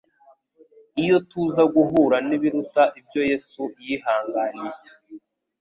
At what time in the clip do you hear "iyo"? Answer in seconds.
1.01-1.17